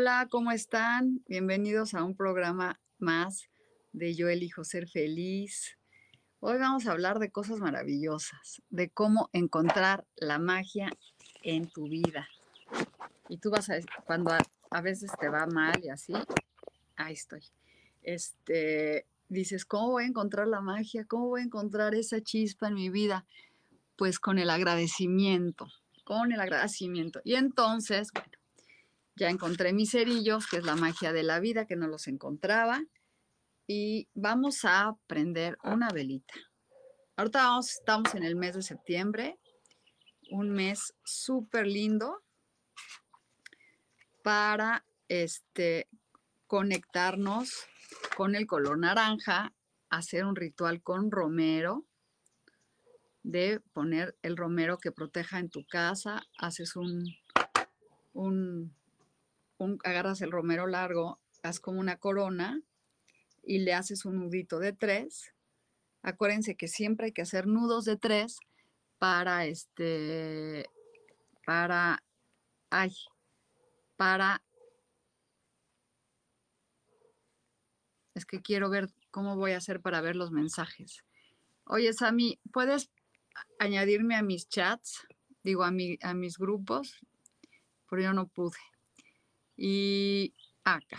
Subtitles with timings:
[0.00, 1.22] Hola, ¿cómo están?
[1.28, 3.50] Bienvenidos a un programa más
[3.92, 5.76] de Yo elijo ser feliz.
[6.38, 10.88] Hoy vamos a hablar de cosas maravillosas, de cómo encontrar la magia
[11.42, 12.26] en tu vida.
[13.28, 13.74] Y tú vas a,
[14.06, 14.32] cuando
[14.70, 16.14] a, veces te va mal y así,
[16.96, 17.42] ahí estoy.
[18.00, 21.04] Este, dices, ¿cómo voy a encontrar la magia?
[21.04, 23.26] ¿Cómo voy a encontrar esa chispa en mi vida?
[23.96, 25.68] Pues con el agradecimiento,
[26.04, 27.20] con el agradecimiento.
[27.22, 28.29] Y entonces, bueno,
[29.20, 32.82] ya encontré mis cerillos, que es la magia de la vida, que no los encontraba.
[33.66, 36.32] Y vamos a prender una velita.
[37.16, 39.38] Ahorita estamos en el mes de septiembre,
[40.30, 42.22] un mes súper lindo
[44.24, 45.86] para este,
[46.46, 47.66] conectarnos
[48.16, 49.52] con el color naranja,
[49.90, 51.84] hacer un ritual con romero,
[53.22, 57.04] de poner el romero que proteja en tu casa, haces un,
[58.14, 58.79] un
[59.84, 62.62] agarras el romero largo, haz como una corona
[63.42, 65.34] y le haces un nudito de tres.
[66.02, 68.38] Acuérdense que siempre hay que hacer nudos de tres
[68.98, 70.66] para este,
[71.44, 72.02] para,
[72.70, 72.94] ay,
[73.96, 74.42] para,
[78.14, 81.04] es que quiero ver cómo voy a hacer para ver los mensajes.
[81.64, 82.90] Oye, Sami, ¿puedes
[83.58, 85.06] añadirme a mis chats?
[85.42, 86.98] Digo, a, mi, a mis grupos,
[87.88, 88.58] pero yo no pude
[89.62, 90.34] y
[90.64, 90.98] acá.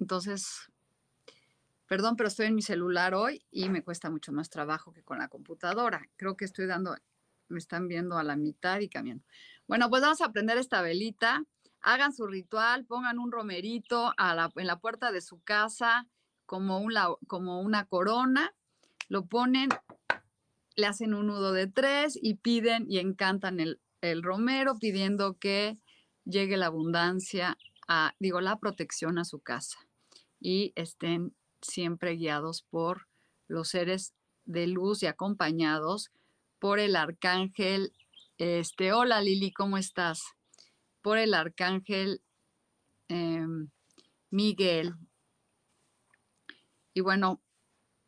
[0.00, 0.68] Entonces,
[1.86, 5.18] perdón, pero estoy en mi celular hoy y me cuesta mucho más trabajo que con
[5.18, 6.02] la computadora.
[6.16, 6.96] Creo que estoy dando,
[7.48, 9.24] me están viendo a la mitad y cambiando.
[9.68, 11.44] Bueno, pues vamos a aprender esta velita.
[11.80, 14.12] Hagan su ritual, pongan un romerito
[14.56, 16.08] en la puerta de su casa
[16.44, 18.52] como una, como una corona,
[19.08, 19.68] lo ponen,
[20.74, 25.78] le hacen un nudo de tres y piden y encantan el, el romero pidiendo que
[26.24, 27.56] llegue la abundancia,
[27.88, 29.78] a, digo, la protección a su casa
[30.40, 33.08] y estén siempre guiados por
[33.48, 34.14] los seres
[34.44, 36.10] de luz y acompañados
[36.58, 37.92] por el arcángel.
[38.38, 40.22] Este, hola Lili, ¿cómo estás?
[41.00, 42.22] Por el arcángel
[43.08, 43.70] em,
[44.30, 44.94] Miguel.
[46.94, 47.40] Y bueno,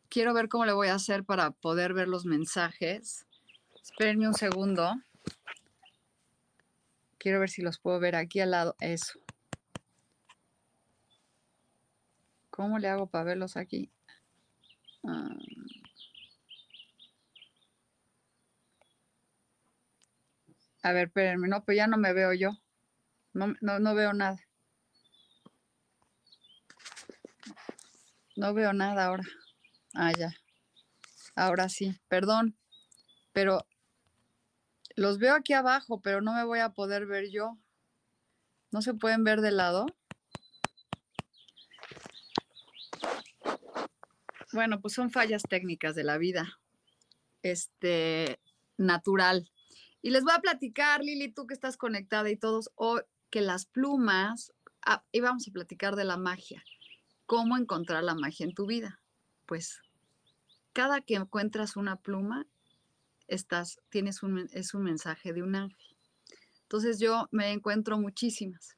[0.09, 3.25] quiero ver cómo le voy a hacer para poder ver los mensajes.
[3.81, 4.93] Espérenme un segundo.
[7.25, 8.75] Quiero ver si los puedo ver aquí al lado.
[8.79, 9.19] Eso.
[12.51, 13.91] ¿Cómo le hago para verlos aquí?
[15.03, 15.35] Ah.
[20.83, 22.51] A ver, espérenme, no, pues ya no me veo yo.
[23.33, 24.37] No, no, no veo nada.
[28.35, 29.23] No veo nada ahora.
[29.95, 30.31] Ah, ya.
[31.35, 32.55] Ahora sí, perdón.
[33.33, 33.65] Pero
[34.95, 37.57] los veo aquí abajo, pero no me voy a poder ver yo.
[38.71, 39.85] ¿No se pueden ver de lado?
[44.53, 46.59] Bueno, pues son fallas técnicas de la vida.
[47.41, 48.39] Este,
[48.77, 49.51] natural.
[50.01, 53.65] Y les voy a platicar, Lili, tú que estás conectada y todos, o que las
[53.65, 54.53] plumas,
[54.85, 56.63] ah, y vamos a platicar de la magia.
[57.25, 59.01] ¿Cómo encontrar la magia en tu vida?
[59.45, 59.81] Pues
[60.73, 62.45] cada que encuentras una pluma,
[63.27, 65.97] estás, tienes un, es un mensaje de un ángel.
[66.63, 68.75] Entonces yo me encuentro muchísimas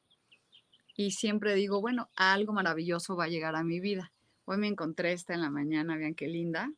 [0.96, 4.12] y siempre digo, bueno, algo maravilloso va a llegar a mi vida.
[4.46, 6.72] Hoy me encontré esta en la mañana, vean qué linda.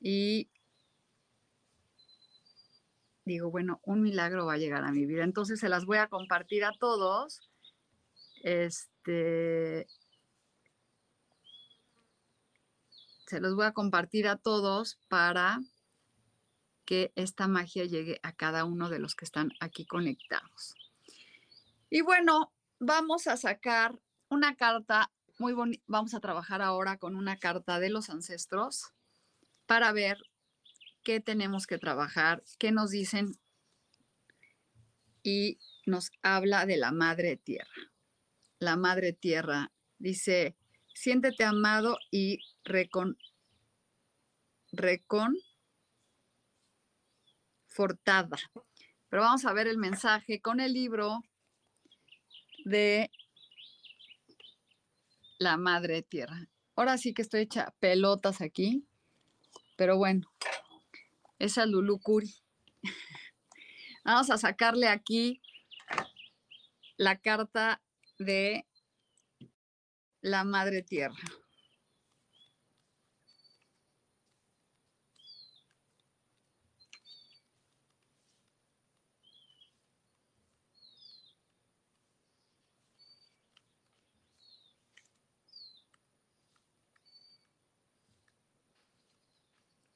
[0.00, 0.48] Y
[3.24, 5.24] digo, bueno, un milagro va a llegar a mi vida.
[5.24, 7.40] Entonces se las voy a compartir a todos.
[8.42, 9.86] Este,
[13.26, 15.60] se los voy a compartir a todos para
[16.88, 20.74] que esta magia llegue a cada uno de los que están aquí conectados.
[21.90, 22.50] Y bueno,
[22.80, 24.00] vamos a sacar
[24.30, 25.84] una carta muy bonita.
[25.86, 28.94] Vamos a trabajar ahora con una carta de los ancestros
[29.66, 30.16] para ver
[31.04, 33.38] qué tenemos que trabajar, qué nos dicen
[35.22, 37.92] y nos habla de la madre tierra.
[38.60, 40.56] La madre tierra dice,
[40.94, 43.18] siéntete amado y recon,
[44.72, 45.36] recon
[47.78, 48.36] fortada.
[49.08, 51.20] Pero vamos a ver el mensaje con el libro
[52.64, 53.08] de
[55.38, 56.48] la madre tierra.
[56.74, 58.84] Ahora sí que estoy hecha pelotas aquí,
[59.76, 60.28] pero bueno,
[61.38, 62.34] esa Lulu Curi.
[64.04, 65.40] Vamos a sacarle aquí
[66.96, 67.80] la carta
[68.18, 68.66] de
[70.20, 71.14] la madre tierra.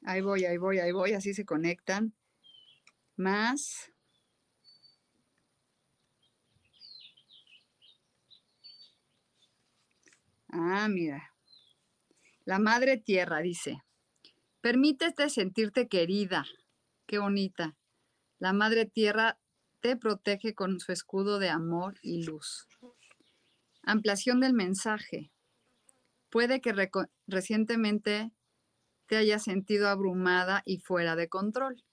[0.04, 2.12] Ahí voy, ahí voy, ahí voy, así se conectan.
[3.16, 3.92] Más.
[10.48, 11.30] Ah, mira.
[12.44, 13.82] La madre tierra dice,
[14.60, 16.44] permítete sentirte querida.
[17.06, 17.76] Qué bonita.
[18.40, 19.38] La madre tierra
[19.80, 22.66] te protege con su escudo de amor y luz.
[23.84, 25.30] Ampliación del mensaje.
[26.30, 26.74] Puede que
[27.26, 28.32] recientemente
[29.12, 31.84] te hayas sentido abrumada y fuera de control.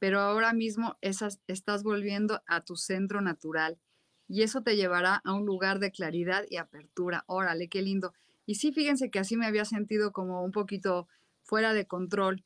[0.00, 3.78] Pero ahora mismo esas, estás volviendo a tu centro natural
[4.26, 7.22] y eso te llevará a un lugar de claridad y apertura.
[7.28, 8.12] Órale, qué lindo.
[8.44, 11.06] Y sí, fíjense que así me había sentido como un poquito
[11.44, 12.42] fuera de control.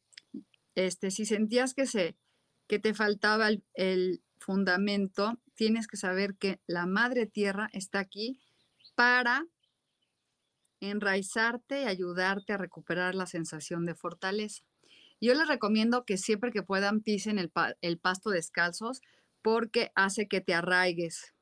[0.74, 2.18] Este, si sentías que se
[2.66, 8.38] que te faltaba el, el fundamento, tienes que saber que la madre tierra está aquí
[8.94, 9.46] para
[10.80, 14.64] enraizarte y ayudarte a recuperar la sensación de fortaleza.
[15.20, 19.02] Yo les recomiendo que siempre que puedan pisen el, pasto descalzos
[19.42, 21.34] porque hace que te arraigues.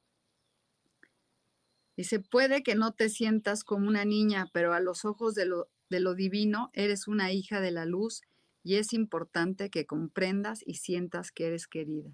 [1.97, 6.15] Se puede que no te sientas como una niña, pero a los ojos de lo
[6.15, 8.23] divino eres una hija de la luz
[8.63, 12.11] y es importante que comprendas y sientas que eres querida.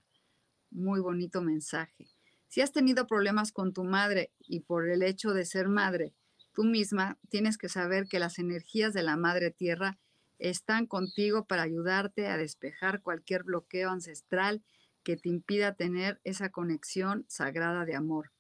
[0.71, 2.09] Muy bonito mensaje.
[2.49, 6.15] Si has tenido problemas con tu madre y por el hecho de ser madre
[6.55, 9.99] Tú misma tienes que saber que las energías de la Madre Tierra
[10.39, 14.63] están contigo para ayudarte a despejar cualquier bloqueo ancestral
[15.03, 18.31] que te impida tener esa conexión sagrada de amor.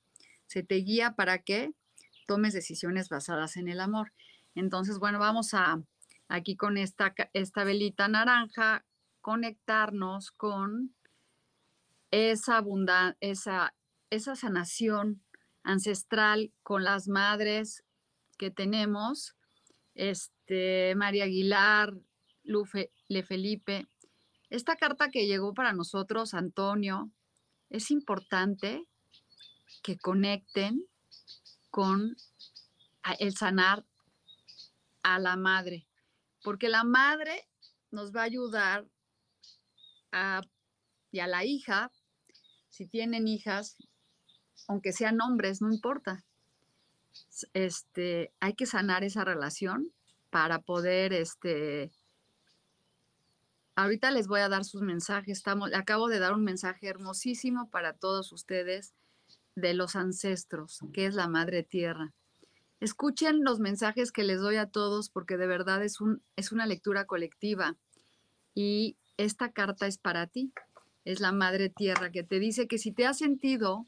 [0.47, 1.73] Se te guía para que
[2.27, 4.13] tomes decisiones basadas en el amor.
[4.55, 5.83] Entonces, bueno, vamos a
[6.29, 8.85] aquí con esta, esta velita naranja
[9.21, 10.95] conectarnos con
[12.13, 13.75] esa abundancia, esa,
[14.11, 15.21] esa sanación
[15.65, 17.83] ancestral con las madres
[18.37, 19.35] que tenemos,
[19.95, 21.95] este, María Aguilar,
[22.43, 23.87] Lufe, Le Felipe.
[24.51, 27.11] Esta carta que llegó para nosotros, Antonio,
[27.71, 28.87] es importante
[29.83, 30.85] que conecten
[31.71, 32.17] con
[33.19, 33.85] el sanar
[35.03, 35.87] a la madre,
[36.43, 37.49] porque la madre
[37.91, 38.87] nos va a ayudar
[40.13, 40.41] a,
[41.11, 41.91] y a la hija,
[42.69, 43.77] si tienen hijas,
[44.69, 46.25] aunque sean hombres, no importa,
[47.53, 49.93] este, hay que sanar esa relación
[50.31, 51.93] para poder, este,
[53.77, 57.93] ahorita les voy a dar sus mensajes, estamos, acabo de dar un mensaje hermosísimo para
[57.93, 58.95] todos ustedes
[59.55, 62.13] de los ancestros, que es la Madre Tierra.
[62.81, 66.67] Escuchen los mensajes que les doy a todos porque de verdad es, un, es una
[66.67, 67.77] lectura colectiva
[68.55, 70.53] y esta carta es para ti.
[71.05, 73.87] Es la Madre Tierra que te dice que si te has sentido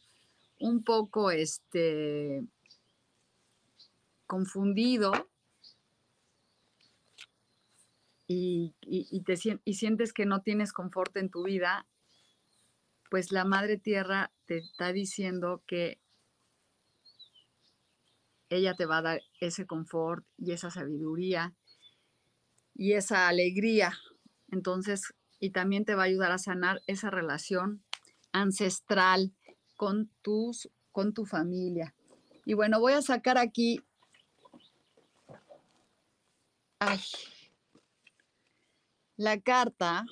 [0.58, 2.44] un poco este,
[4.26, 5.12] confundido
[8.26, 8.74] y,
[9.24, 11.86] te, y sientes que no tienes confort en tu vida,
[13.10, 16.00] pues la Madre Tierra te está diciendo que
[18.48, 21.54] ella te va a dar ese confort y esa sabiduría
[22.74, 23.98] y esa alegría.
[24.50, 27.82] Entonces, y también te va a ayudar a sanar esa relación
[28.32, 29.32] ancestral
[29.76, 31.94] con tus con tu familia.
[32.46, 33.80] Y bueno, voy a sacar aquí
[36.78, 37.00] Ay.
[39.16, 40.04] La carta.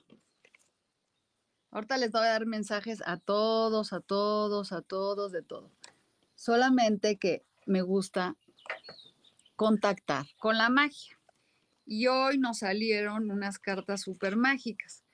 [1.71, 5.71] Ahorita les voy a dar mensajes a todos, a todos, a todos, de todo.
[6.35, 8.37] Solamente que me gusta
[9.57, 11.19] contactar con la magia.
[11.87, 15.05] Y hoy nos salieron unas cartas súper mágicas.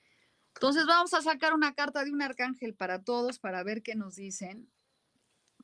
[0.55, 4.15] Entonces vamos a sacar una carta de un arcángel para todos para ver qué nos
[4.15, 4.71] dicen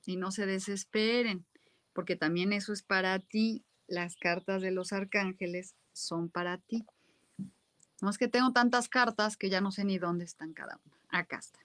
[0.06, 1.46] y no se desesperen,
[1.94, 3.64] porque también eso es para ti.
[3.88, 6.86] Las cartas de los arcángeles son para ti.
[8.02, 10.98] No es que tengo tantas cartas que ya no sé ni dónde están cada una.
[11.10, 11.60] Acá está.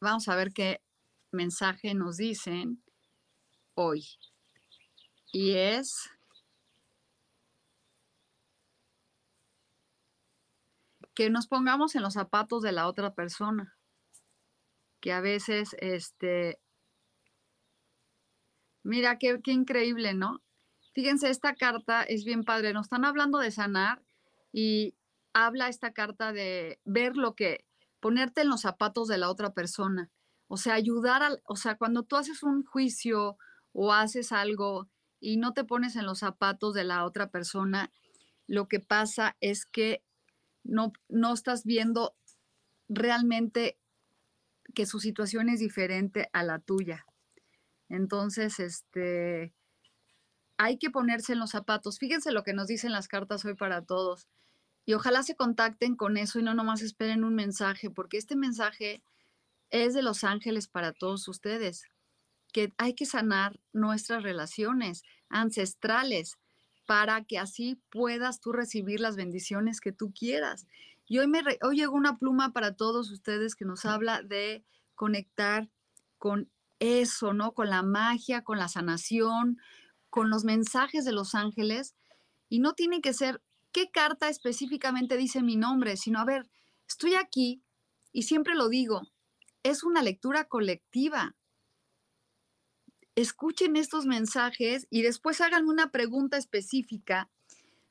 [0.00, 0.80] Vamos a ver qué
[1.32, 2.82] mensaje nos dicen
[3.74, 4.06] hoy.
[5.32, 6.10] Y es
[11.14, 13.76] que nos pongamos en los zapatos de la otra persona,
[15.00, 16.58] que a veces, este,
[18.82, 20.42] mira, qué, qué increíble, ¿no?
[20.94, 24.02] Fíjense, esta carta es bien padre, nos están hablando de sanar
[24.52, 24.94] y
[25.32, 27.64] habla esta carta de ver lo que,
[28.00, 30.10] ponerte en los zapatos de la otra persona,
[30.48, 33.36] o sea, ayudar al, o sea, cuando tú haces un juicio
[33.72, 34.88] o haces algo
[35.20, 37.92] y no te pones en los zapatos de la otra persona,
[38.46, 40.02] lo que pasa es que
[40.64, 42.16] no, no estás viendo
[42.88, 43.78] realmente
[44.74, 47.06] que su situación es diferente a la tuya.
[47.90, 49.52] Entonces, este,
[50.56, 51.98] hay que ponerse en los zapatos.
[51.98, 54.28] Fíjense lo que nos dicen las cartas hoy para todos.
[54.86, 59.02] Y ojalá se contacten con eso y no nomás esperen un mensaje, porque este mensaje
[59.68, 61.84] es de los ángeles para todos ustedes,
[62.52, 66.38] que hay que sanar nuestras relaciones ancestrales,
[66.86, 70.66] para que así puedas tú recibir las bendiciones que tú quieras.
[71.06, 74.64] Y hoy, me hoy llegó una pluma para todos ustedes que nos habla de
[74.96, 75.68] conectar
[76.18, 77.52] con eso, ¿no?
[77.52, 79.58] Con la magia, con la sanación,
[80.08, 81.94] con los mensajes de los ángeles.
[82.48, 83.40] Y no tiene que ser
[83.72, 86.50] qué carta específicamente dice mi nombre, sino, a ver,
[86.88, 87.62] estoy aquí
[88.12, 89.02] y siempre lo digo,
[89.62, 91.36] es una lectura colectiva
[93.16, 97.28] escuchen estos mensajes y después hagan una pregunta específica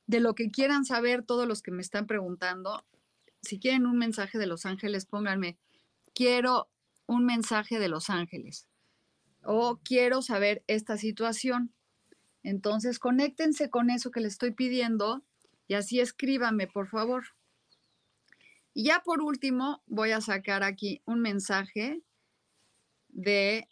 [0.07, 2.85] de lo que quieran saber todos los que me están preguntando.
[3.41, 5.57] Si quieren un mensaje de Los Ángeles, pónganme,
[6.13, 6.69] quiero
[7.05, 8.68] un mensaje de Los Ángeles
[9.43, 11.73] o quiero saber esta situación.
[12.43, 15.23] Entonces, conéctense con eso que les estoy pidiendo
[15.67, 17.25] y así escríbanme, por favor.
[18.73, 22.01] Y ya por último, voy a sacar aquí un mensaje
[23.09, 23.67] de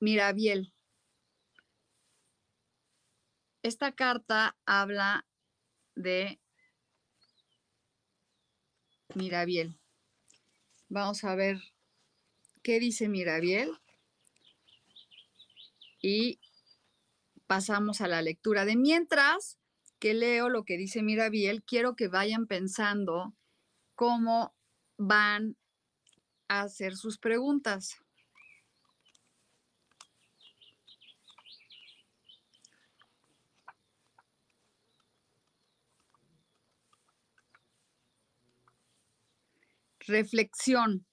[0.00, 0.72] Mirabiel.
[3.62, 5.24] Esta carta habla
[5.94, 6.40] de
[9.14, 9.78] Mirabiel.
[10.88, 11.58] Vamos a ver
[12.62, 13.78] qué dice Mirabiel.
[16.00, 16.40] Y
[17.46, 18.64] pasamos a la lectura.
[18.64, 19.58] De mientras
[19.98, 23.34] que leo lo que dice Mirabiel, quiero que vayan pensando
[23.94, 24.54] cómo
[24.96, 25.56] van
[26.48, 27.96] a hacer sus preguntas.
[40.00, 41.06] Reflexión.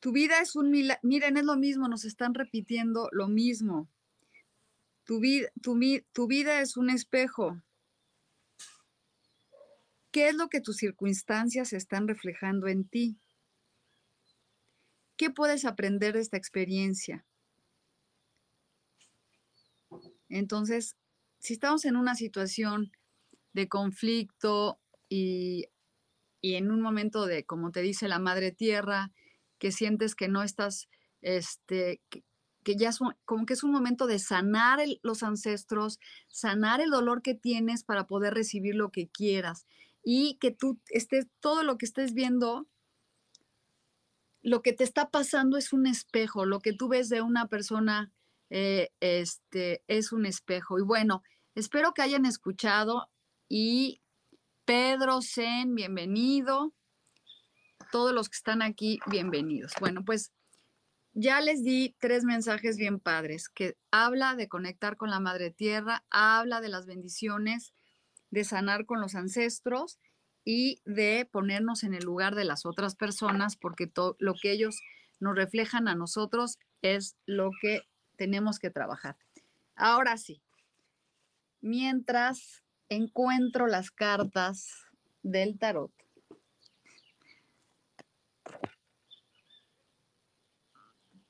[0.00, 1.00] Tu vida es un milagro.
[1.02, 3.88] Miren, es lo mismo, nos están repitiendo lo mismo.
[5.04, 5.20] Tu,
[5.62, 5.78] tu,
[6.12, 7.60] tu vida es un espejo.
[10.10, 13.18] ¿Qué es lo que tus circunstancias están reflejando en ti?
[15.16, 17.26] ¿Qué puedes aprender de esta experiencia?
[20.28, 20.96] Entonces,
[21.38, 22.92] si estamos en una situación
[23.52, 24.78] de conflicto
[25.08, 25.68] y
[26.40, 29.12] y en un momento de, como te dice la madre tierra,
[29.58, 30.88] que sientes que no estás,
[31.20, 32.24] este, que,
[32.76, 35.98] ya es como que es un momento de sanar los ancestros,
[36.28, 39.66] sanar el dolor que tienes para poder recibir lo que quieras
[40.04, 42.66] y que tú estés, todo lo que estés viendo,
[44.42, 48.12] lo que te está pasando es un espejo, lo que tú ves de una persona
[48.50, 50.78] eh, este, es un espejo.
[50.78, 51.22] Y bueno,
[51.54, 53.10] espero que hayan escuchado
[53.48, 54.00] y
[54.64, 56.74] Pedro, Zen, bienvenido.
[57.90, 59.72] Todos los que están aquí, bienvenidos.
[59.80, 60.32] Bueno, pues
[61.14, 66.04] ya les di tres mensajes bien padres, que habla de conectar con la Madre Tierra,
[66.10, 67.72] habla de las bendiciones,
[68.30, 69.98] de sanar con los ancestros
[70.44, 74.80] y de ponernos en el lugar de las otras personas, porque todo lo que ellos
[75.18, 77.82] nos reflejan a nosotros es lo que
[78.16, 79.16] tenemos que trabajar.
[79.74, 80.42] Ahora sí,
[81.60, 84.86] mientras encuentro las cartas
[85.22, 85.92] del tarot.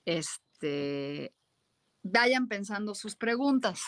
[0.09, 1.35] Este,
[2.03, 3.83] vayan pensando sus preguntas.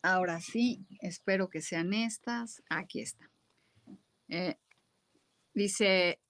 [0.00, 2.62] Ahora sí, espero que sean estas.
[2.70, 3.30] Aquí está.
[4.28, 4.56] Eh,
[5.52, 6.22] dice,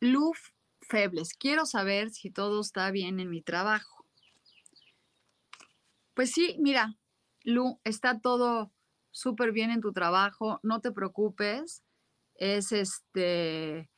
[0.00, 0.38] Luf
[0.80, 3.91] Febles, quiero saber si todo está bien en mi trabajo.
[6.22, 6.96] Pues sí, mira,
[7.42, 8.72] Lu, está todo
[9.10, 11.82] súper bien en tu trabajo, no te preocupes,
[12.36, 13.90] es este,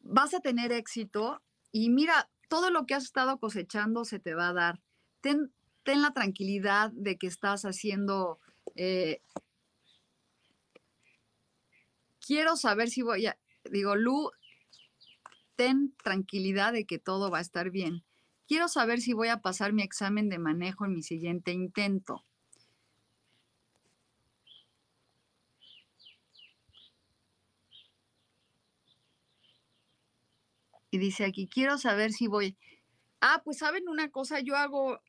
[0.00, 4.48] vas a tener éxito y mira, todo lo que has estado cosechando se te va
[4.48, 4.80] a dar.
[5.20, 8.38] Ten, ten la tranquilidad de que estás haciendo...
[8.74, 9.20] Eh,
[12.26, 13.38] quiero saber si voy a...
[13.70, 14.30] Digo, Lu,
[15.56, 18.06] ten tranquilidad de que todo va a estar bien.
[18.52, 22.22] Quiero saber si voy a pasar mi examen de manejo en mi siguiente intento.
[30.90, 32.58] Y dice aquí, quiero saber si voy.
[33.22, 35.00] Ah, pues saben una cosa, yo hago,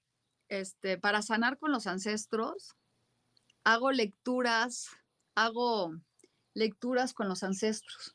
[0.48, 2.78] este, para sanar con los ancestros,
[3.66, 4.88] hago lecturas,
[5.36, 5.92] hago
[6.54, 8.14] lecturas con los ancestros.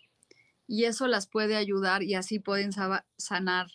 [0.67, 2.71] Y eso las puede ayudar y así pueden
[3.19, 3.67] sanar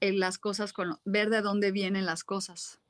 [0.00, 2.80] las cosas, con, ver de dónde vienen las cosas.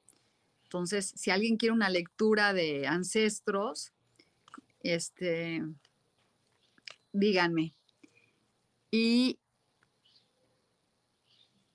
[0.64, 3.92] Entonces, si alguien quiere una lectura de ancestros,
[4.82, 5.64] este,
[7.12, 7.74] díganme.
[8.90, 9.38] Y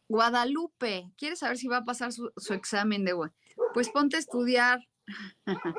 [0.08, 3.16] Guadalupe, ¿quieres saber si va a pasar su, examen de
[3.74, 4.80] Pues ponte a estudiar.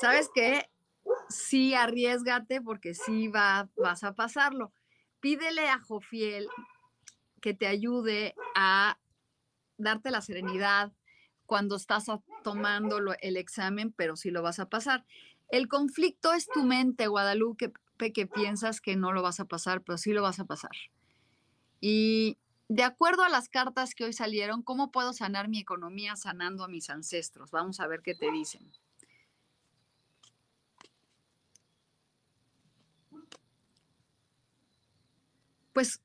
[0.00, 0.70] ¿Sabes qué?
[1.28, 4.72] Sí, arriesgate porque sí va, vas a pasarlo.
[5.20, 6.48] Pídele a Jofiel
[7.40, 8.98] que te ayude a
[9.78, 10.92] darte la serenidad
[11.46, 12.06] cuando estás
[12.44, 15.04] tomando el examen, pero sí lo vas a pasar.
[15.50, 17.72] El conflicto es tu mente, Guadalupe,
[18.14, 20.70] que piensas que no lo vas a pasar, pero sí lo vas a pasar.
[21.80, 26.62] Y de acuerdo a las cartas que hoy salieron, ¿cómo puedo sanar mi economía sanando
[26.62, 27.50] a mis ancestros?
[27.50, 28.70] Vamos a ver qué te dicen.
[35.72, 36.00] Pues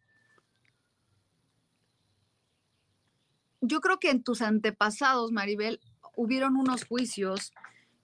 [3.67, 5.79] yo creo que en tus antepasados, Maribel,
[6.15, 7.51] hubieron unos juicios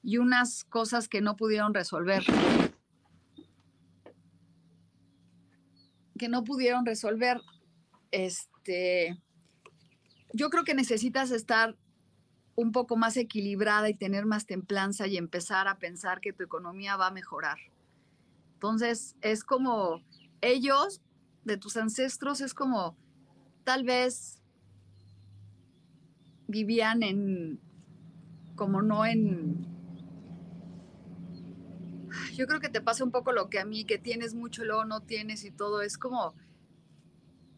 [0.03, 2.23] y unas cosas que no pudieron resolver.
[6.17, 7.41] Que no pudieron resolver.
[8.11, 9.21] Este,
[10.33, 11.75] yo creo que necesitas estar
[12.55, 16.95] un poco más equilibrada y tener más templanza y empezar a pensar que tu economía
[16.97, 17.57] va a mejorar.
[18.53, 20.03] Entonces, es como
[20.41, 21.01] ellos,
[21.43, 22.95] de tus ancestros, es como
[23.63, 24.40] tal vez
[26.51, 27.59] vivían en,
[28.55, 29.65] como no en...
[32.35, 34.85] Yo creo que te pasa un poco lo que a mí, que tienes mucho luego
[34.85, 36.35] no tienes y todo, es como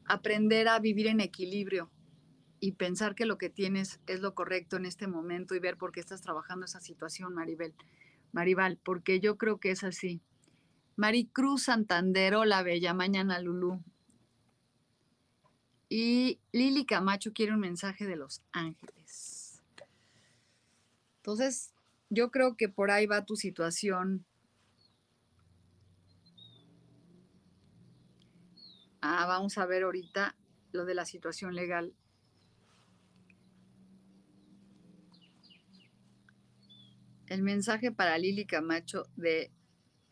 [0.06, 1.90] aprender a vivir en equilibrio
[2.60, 5.92] y pensar que lo que tienes es lo correcto en este momento y ver por
[5.92, 7.74] qué estás trabajando esa situación, Maribel.
[8.32, 10.22] Maribal, porque yo creo que es así.
[10.96, 13.84] Maricruz Santander, hola bella, mañana Lulú.
[15.89, 19.62] Y Lili Camacho quiere un mensaje de los ángeles.
[21.17, 21.74] Entonces,
[22.10, 24.26] yo creo que por ahí va tu situación
[29.06, 30.34] Ah, vamos a ver ahorita
[30.72, 31.93] lo de la situación legal.
[37.28, 39.52] El mensaje para Lili Camacho de,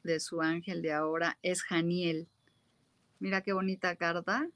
[0.03, 2.27] de su ángel de ahora es Janiel.
[3.19, 4.49] Mira qué bonita carta.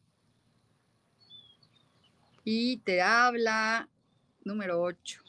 [2.46, 3.90] Y te habla
[4.46, 5.26] número 8.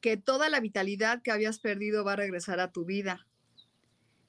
[0.00, 3.26] que toda la vitalidad que habías perdido va a regresar a tu vida.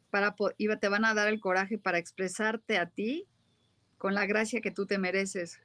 [0.10, 3.28] Para, te van a dar el coraje para expresarte a ti
[3.98, 5.60] con la gracia que tú te mereces.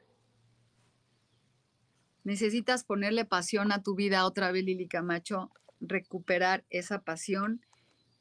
[2.25, 7.61] Necesitas ponerle pasión a tu vida otra vez, Lili Camacho, recuperar esa pasión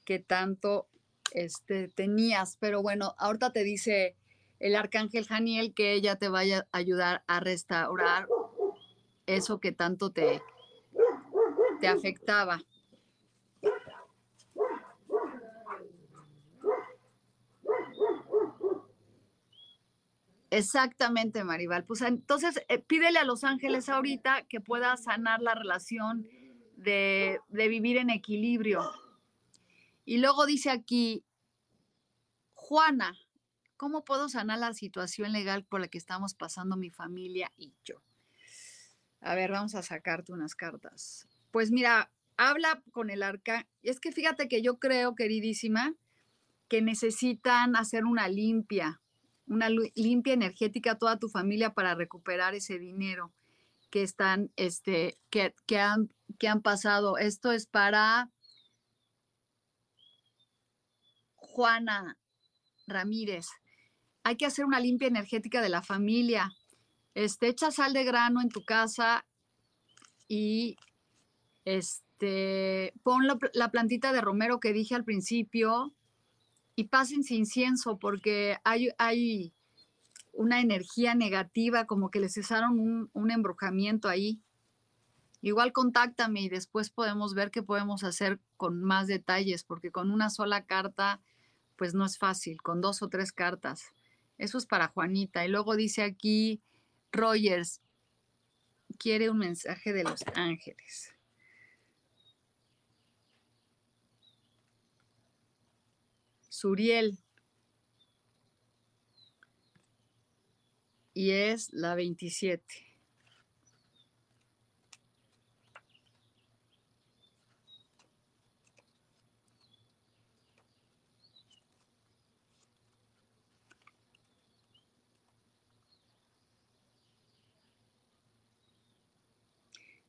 [0.05, 0.87] que tanto
[1.31, 2.57] este, tenías.
[2.59, 4.15] Pero bueno, ahorita te dice
[4.59, 8.27] el arcángel Janiel que ella te vaya a ayudar a restaurar
[9.25, 10.41] eso que tanto te,
[11.79, 12.61] te afectaba.
[20.53, 21.83] Exactamente, Maribal.
[21.83, 26.27] Pues entonces eh, pídele a los ángeles ahorita que pueda sanar la relación
[26.77, 28.91] de, de vivir en equilibrio.
[30.05, 31.25] Y luego dice aquí,
[32.53, 33.17] Juana,
[33.77, 38.03] ¿cómo puedo sanar la situación legal por la que estamos pasando mi familia y yo?
[39.21, 41.27] A ver, vamos a sacarte unas cartas.
[41.49, 43.67] Pues mira, habla con el arca.
[43.81, 45.95] Es que fíjate que yo creo, queridísima,
[46.67, 49.01] que necesitan hacer una limpia,
[49.47, 53.33] una limpia energética a toda tu familia para recuperar ese dinero
[53.89, 57.17] que están, este, que, que, han, que han pasado.
[57.17, 58.29] Esto es para
[61.35, 62.17] Juana
[62.87, 63.47] Ramírez.
[64.23, 66.51] Hay que hacer una limpia energética de la familia.
[67.13, 69.25] Este, echa sal de grano en tu casa
[70.27, 70.75] y
[71.65, 75.93] este, pon la, plantita de romero que dije al principio
[76.75, 79.53] y pásense incienso porque hay, hay
[80.31, 84.41] una energía negativa, como que les cesaron un, un embrujamiento ahí.
[85.41, 90.29] Igual contáctame y después podemos ver qué podemos hacer con más detalles, porque con una
[90.29, 91.21] sola carta,
[91.75, 93.83] pues no es fácil, con dos o tres cartas.
[94.37, 95.45] Eso es para Juanita.
[95.45, 96.61] Y luego dice aquí,
[97.11, 97.81] Rogers,
[98.97, 101.12] quiere un mensaje de los ángeles.
[106.63, 107.17] Suriel.
[111.13, 112.63] Y es la 27.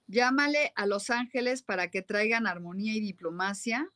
[0.06, 3.90] Llámale a los ángeles para que traigan armonía y diplomacia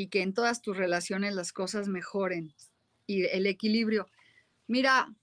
[0.00, 2.54] y que en todas tus relaciones las cosas mejoren
[3.06, 4.06] y el equilibrio.
[4.66, 5.14] Mira,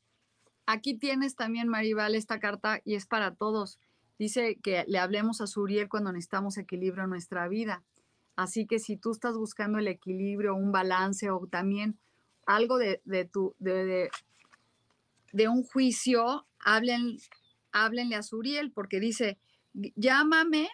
[0.68, 3.80] aquí tienes también, Maribal, esta carta y es para todos.
[4.20, 7.84] Dice que le hablemos a Suriel cuando necesitamos equilibrio en nuestra vida.
[8.36, 11.98] Así que si tú estás buscando el equilibrio, un balance o también
[12.46, 13.02] algo de,
[13.34, 14.12] tu, de,
[15.34, 17.18] de un juicio, hablen,
[17.72, 19.40] háblenle a Suriel porque dice,
[19.96, 20.70] llámame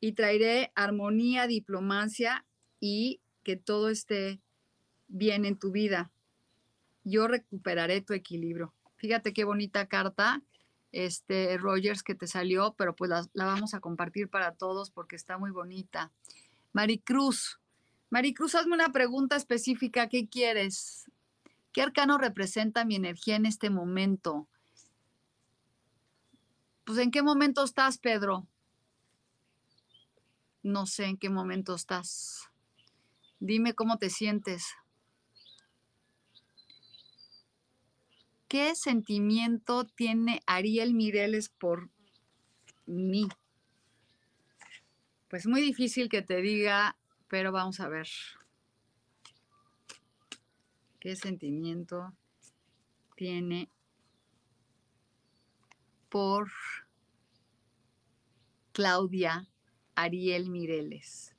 [0.00, 2.46] y traeré armonía, diplomacia
[2.80, 4.40] y que todo esté
[5.08, 6.10] bien en tu vida.
[7.04, 8.72] Yo recuperaré tu equilibrio.
[8.96, 10.42] Fíjate qué bonita carta,
[10.92, 15.38] este Rogers, que te salió, pero pues la, vamos a compartir para todos porque está
[15.38, 16.10] muy bonita.
[16.72, 17.60] Maricruz,
[18.10, 20.08] Maricruz, hazme una pregunta específica.
[20.08, 21.10] ¿Qué quieres?
[21.72, 24.48] ¿Qué arcano representa mi energía en este momento?
[26.84, 28.46] Pues ¿en qué momento estás, Pedro?
[30.62, 32.49] No sé en qué momento estás.
[33.40, 34.64] Dime cómo te sientes.
[38.46, 41.90] ¿Qué sentimiento tiene Ariel Mireles por
[42.86, 43.28] mí?
[45.28, 46.96] Pues muy difícil que te diga,
[47.28, 48.08] pero vamos a ver.
[51.00, 52.12] ¿Qué sentimiento
[53.16, 53.68] tiene
[56.10, 56.50] por
[58.72, 59.46] Claudia
[59.94, 61.34] Ariel Mireles.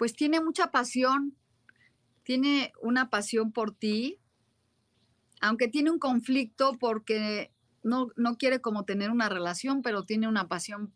[0.00, 1.36] Pues tiene mucha pasión,
[2.22, 4.18] tiene una pasión por ti,
[5.42, 10.48] aunque tiene un conflicto porque no, no quiere como tener una relación, pero tiene una
[10.48, 10.90] pasión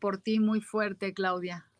[0.00, 1.70] por ti muy fuerte, Claudia.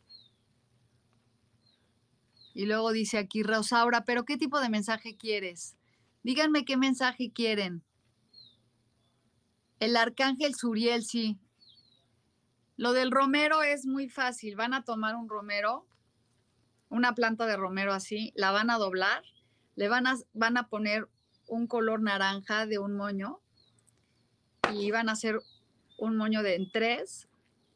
[2.55, 5.77] Y luego dice aquí Rosaura, pero ¿qué tipo de mensaje quieres?
[6.22, 7.83] Díganme qué mensaje quieren.
[9.81, 11.37] El arcángel Suriel, sí.
[12.77, 14.55] Lo del romero es muy fácil.
[14.55, 15.88] Van a tomar un romero,
[16.88, 19.22] una planta de romero así, la van a doblar,
[19.77, 21.09] le van a, van a poner
[21.46, 23.40] un color naranja de un moño
[24.72, 25.40] y van a hacer
[25.98, 27.29] un moño de en tres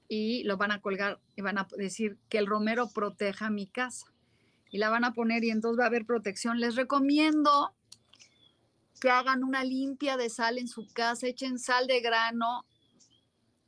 [0.08, 4.12] y lo van a colgar y van a decir que el romero proteja mi casa.
[4.70, 6.60] Y la van a poner y entonces va a haber protección.
[6.60, 7.74] Les recomiendo
[9.00, 12.64] que hagan una limpia de sal en su casa, echen sal de grano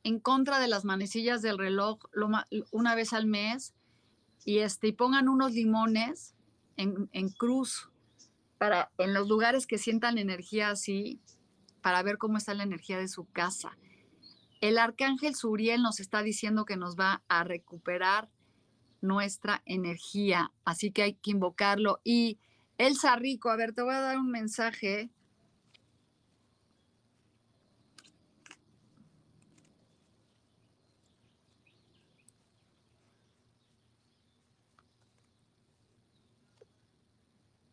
[0.03, 1.99] en contra de las manecillas del reloj
[2.71, 3.73] una vez al mes
[4.45, 6.35] y, este, y pongan unos limones
[6.77, 7.89] en, en cruz
[8.57, 11.19] para en los lugares que sientan energía así,
[11.81, 13.77] para ver cómo está la energía de su casa.
[14.61, 18.29] El arcángel Suriel nos está diciendo que nos va a recuperar
[19.01, 21.99] nuestra energía, así que hay que invocarlo.
[22.03, 22.39] Y
[22.77, 25.11] Elsa Rico, a ver, te voy a dar un mensaje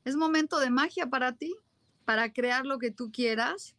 [0.05, 1.55] Es momento de magia para ti,
[2.05, 3.77] para crear lo que tú quieras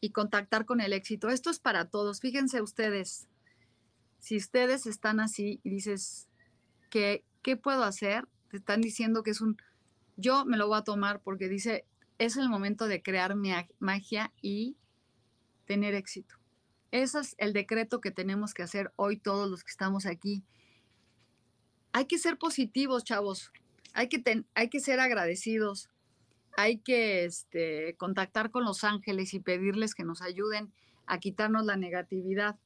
[0.00, 1.28] y contactar con el éxito.
[1.28, 2.20] Esto es para todos.
[2.20, 3.28] Fíjense ustedes,
[4.18, 6.28] si ustedes están así y dices,
[6.90, 8.26] ¿qué, qué puedo hacer?
[8.50, 9.56] Te están diciendo que es un,
[10.16, 11.84] yo me lo voy a tomar porque dice,
[12.18, 13.34] es el momento de crear
[13.78, 14.76] magia y
[15.66, 16.36] tener éxito.
[16.90, 20.42] Ese es el decreto que tenemos que hacer hoy todos los que estamos aquí.
[21.92, 23.52] Hay que ser positivos, chavos.
[23.96, 25.88] Hay que, hay que ser agradecidos.
[26.58, 30.70] Hay que este, contactar con los ángeles y pedirles que nos ayuden
[31.06, 32.58] a quitarnos la negatividad.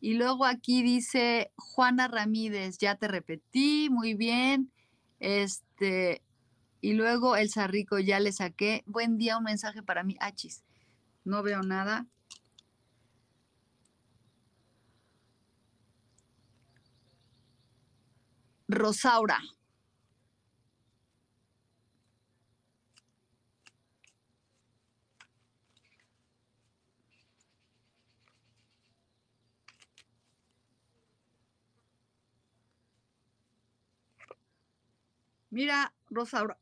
[0.00, 4.70] Y luego aquí dice Juana Ramírez, ya te repetí, muy bien.
[5.20, 6.22] Este,
[6.82, 8.82] y luego el Rico, ya le saqué.
[8.84, 10.16] Buen día, un mensaje para mí.
[10.20, 10.64] Achis,
[11.24, 12.06] no veo nada.
[18.68, 19.40] Rosaura.
[35.50, 36.58] Mira, Rosaura,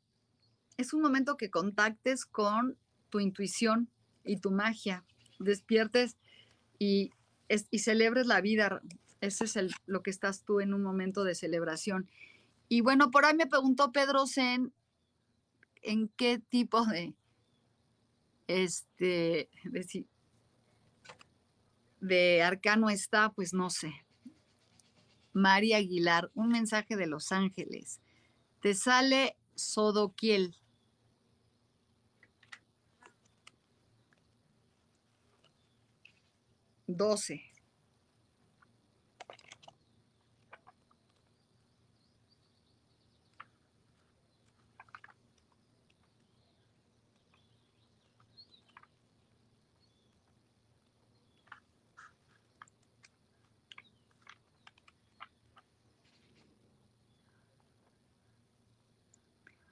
[0.76, 2.76] es un momento que contactes con
[3.10, 3.88] tu intuición
[4.24, 5.04] y tu magia,
[5.38, 6.16] despiertes
[6.78, 7.10] y,
[7.72, 8.80] celebres la vida.
[9.20, 12.08] Ese es lo que estás tú en un momento de celebración.
[12.68, 14.72] Y bueno, por ahí me preguntó Pedro Zen
[15.82, 17.14] en qué tipo de,
[18.48, 20.06] este, de,
[22.00, 23.92] de arcano está, pues no sé.
[25.32, 28.00] María Aguilar, un mensaje de Los Ángeles.
[28.66, 30.56] Te sale Sodoquiel.
[36.88, 37.55] Doce.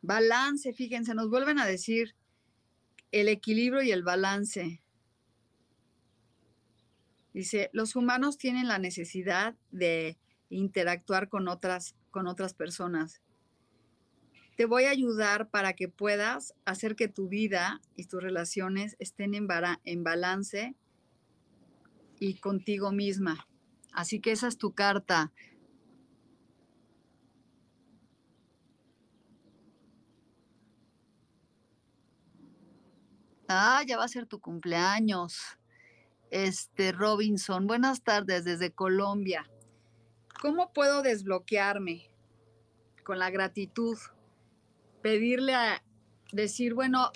[0.07, 2.15] Balance, fíjense, nos vuelven a decir
[3.11, 4.83] el equilibrio y el balance.
[7.33, 10.19] Dice, los humanos tienen la necesidad de
[10.51, 13.23] interactuar con otras, con otras personas.
[14.59, 19.35] Te voy a ayudar para que puedas hacer que tu vida y tus relaciones estén
[19.35, 19.49] en,
[19.85, 20.75] en balance
[22.21, 23.49] y contigo misma.
[23.93, 25.33] Así que esa es tu carta.
[33.49, 35.39] Ah, ya va a ser tu cumpleaños.
[36.31, 39.49] Este, Robinson, buenas tardes desde Colombia.
[40.41, 42.11] ¿Cómo puedo desbloquearme
[43.05, 43.99] con la gratitud?
[45.03, 45.85] Pedirle a
[46.33, 47.13] decir, bueno,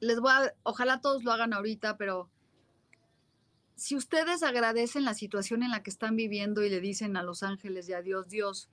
[0.00, 2.30] les voy a, ojalá todos lo hagan ahorita, pero
[3.76, 7.42] si ustedes agradecen la situación en la que están viviendo y le dicen a los
[7.42, 8.68] ángeles y a Dios, Dios,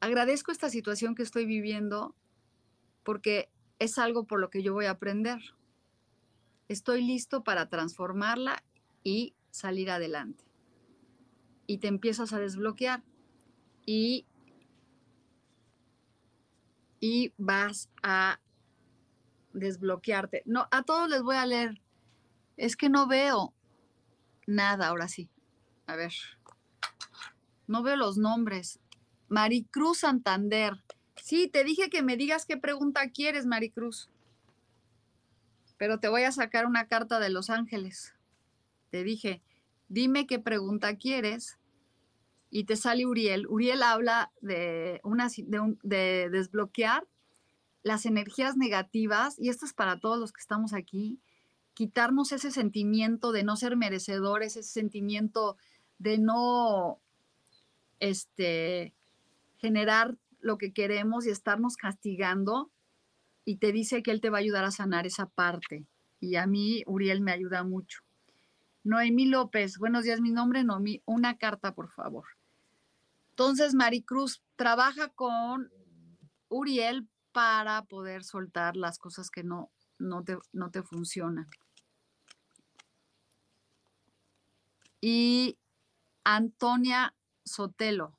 [0.00, 2.16] agradezco esta situación que estoy viviendo
[3.04, 3.48] porque
[3.78, 5.40] es algo por lo que yo voy a aprender.
[6.68, 8.62] Estoy listo para transformarla
[9.02, 10.44] y salir adelante.
[11.66, 13.02] Y te empiezas a desbloquear
[13.86, 14.26] y,
[17.00, 18.40] y vas a
[19.52, 20.42] desbloquearte.
[20.46, 21.80] No, a todos les voy a leer.
[22.56, 23.54] Es que no veo
[24.46, 25.30] nada, ahora sí.
[25.86, 26.12] A ver.
[27.66, 28.80] No veo los nombres.
[29.28, 30.82] Maricruz Santander.
[31.28, 34.08] Sí, te dije que me digas qué pregunta quieres, Maricruz.
[35.76, 38.14] Pero te voy a sacar una carta de Los Ángeles.
[38.88, 39.42] Te dije,
[39.90, 41.58] dime qué pregunta quieres.
[42.48, 43.46] Y te sale Uriel.
[43.46, 45.28] Uriel habla de, una,
[45.82, 47.06] de, desbloquear
[47.82, 51.20] las energías negativas, y esto es para todos los que estamos aquí,
[51.74, 55.58] quitarnos ese sentimiento de no ser merecedores, ese sentimiento
[55.98, 57.00] de no
[58.00, 58.94] este,
[59.58, 60.16] generar
[60.48, 62.72] lo que queremos y estarnos castigando
[63.44, 65.86] y te dice que él te va a ayudar a sanar esa parte.
[66.20, 68.00] Y a mí, Uriel me ayuda mucho.
[68.82, 72.24] Noemí López, buenos días, mi nombre Noemí, una carta, por favor.
[73.30, 75.70] Entonces, Maricruz trabaja con
[76.48, 81.46] Uriel para poder soltar las cosas que no, no, te, no te funcionan.
[85.00, 85.58] Y
[86.24, 88.17] Antonia Sotelo,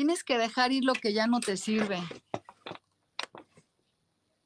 [0.00, 2.00] Tienes que dejar ir lo que ya no te sirve.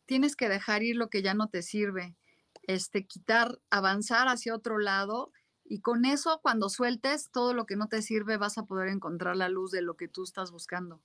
[0.05, 2.17] Tienes que dejar ir lo que ya no te sirve.
[2.65, 5.31] Este, quitar, avanzar hacia otro lado
[5.65, 9.37] y con eso cuando sueltes todo lo que no te sirve vas a poder encontrar
[9.37, 11.01] la luz de lo que tú estás buscando.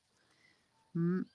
[0.94, 1.26] Mm.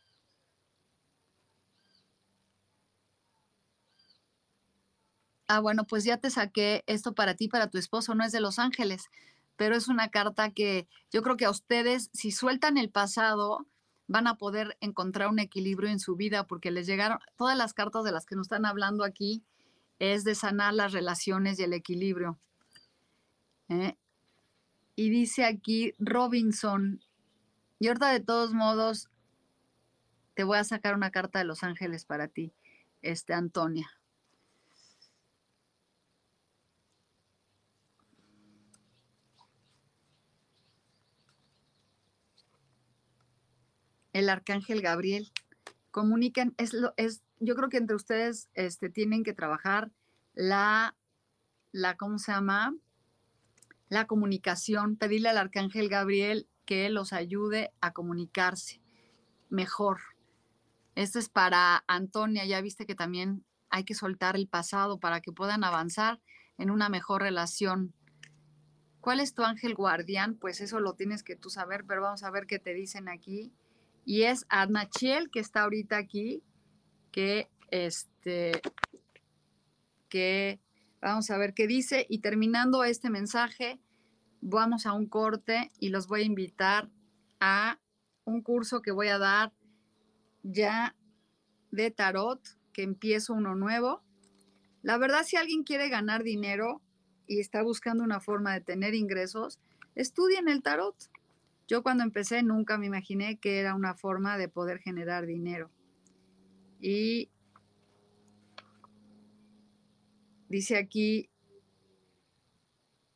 [5.46, 8.40] Ah, bueno, pues ya te saqué esto para ti, para tu esposo, no es de
[8.40, 9.08] Los Ángeles
[9.56, 13.66] pero es una carta que yo creo que a ustedes, si sueltan el pasado,
[14.06, 18.04] van a poder encontrar un equilibrio en su vida porque les llegaron, todas las cartas
[18.04, 19.42] de las que nos están hablando aquí
[19.98, 22.38] es de sanar las relaciones y el equilibrio.
[23.68, 23.96] ¿eh?
[24.96, 27.00] Y dice aquí Robinson,
[27.78, 29.08] y ahorita de todos modos
[30.34, 32.52] te voy a sacar una carta de los ángeles para ti,
[33.02, 33.88] este Antonia.
[44.14, 45.30] El arcángel Gabriel.
[45.90, 49.90] Comunican, es lo, es, yo creo que entre ustedes este, tienen que trabajar
[50.32, 50.96] la,
[51.72, 52.74] la, ¿cómo se llama?
[53.88, 58.80] La comunicación, pedirle al arcángel Gabriel que los ayude a comunicarse
[59.50, 60.00] mejor.
[60.94, 65.32] Esto es para Antonia, ya viste que también hay que soltar el pasado para que
[65.32, 66.20] puedan avanzar
[66.56, 67.92] en una mejor relación.
[69.00, 70.36] ¿Cuál es tu ángel guardián?
[70.36, 73.52] Pues eso lo tienes que tú saber, pero vamos a ver qué te dicen aquí
[74.04, 76.42] y es Arnachiel que está ahorita aquí,
[77.10, 78.60] que este,
[80.08, 80.60] que
[81.00, 83.80] vamos a ver qué dice y terminando este mensaje,
[84.40, 86.90] vamos a un corte y los voy a invitar
[87.40, 87.78] a
[88.24, 89.52] un curso que voy a dar
[90.42, 90.94] ya
[91.70, 92.40] de tarot,
[92.72, 94.02] que empiezo uno nuevo.
[94.82, 96.82] La verdad, si alguien quiere ganar dinero
[97.26, 99.60] y está buscando una forma de tener ingresos,
[99.94, 100.94] estudien el tarot.
[101.66, 105.70] Yo cuando empecé nunca me imaginé que era una forma de poder generar dinero.
[106.78, 107.30] Y
[110.48, 111.30] dice aquí,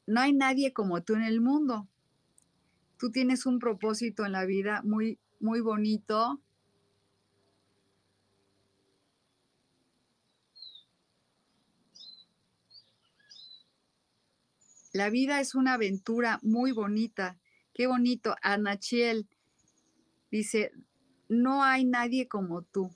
[0.07, 1.87] no hay nadie como tú en el mundo.
[2.99, 6.41] Tú tienes un propósito en la vida muy, muy bonito.
[14.95, 17.37] La vida es una aventura muy bonita
[17.79, 18.35] Qué bonito.
[18.43, 19.29] Anachiel
[20.33, 20.73] dice,
[21.29, 22.91] no hay nadie como tú.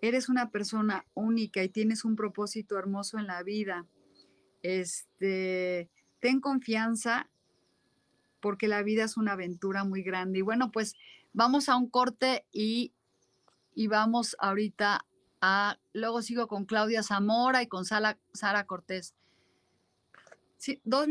[0.00, 3.84] Eres una persona única y tienes un propósito hermoso en la vida.
[4.62, 7.30] Este, ten confianza
[8.38, 10.38] porque la vida es una aventura muy grande.
[10.38, 10.94] Y bueno, pues
[11.32, 12.92] vamos a un corte y,
[13.74, 15.04] y vamos ahorita
[15.40, 19.16] a, luego sigo con Claudia Zamora y con Sara, Sara Cortés.
[20.58, 21.08] Sí, dos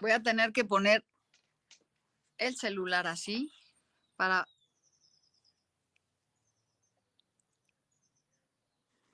[0.00, 1.04] Voy a tener que poner
[2.38, 3.52] el celular así
[4.16, 4.46] para